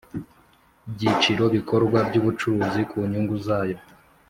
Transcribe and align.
Byiciro 0.93 1.43
ibikorwa 1.49 1.97
by 2.07 2.15
ubucuruzi 2.21 2.81
ku 2.89 2.97
nyungu 3.09 3.35
zayo 3.45 3.77